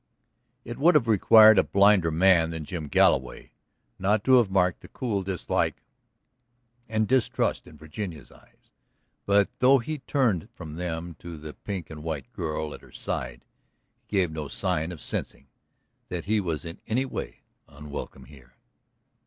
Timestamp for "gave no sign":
14.17-14.91